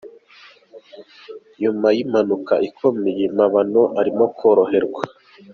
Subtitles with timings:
[1.61, 5.01] Nyuma y’impanuka ikomeye mabano arimo koroherwa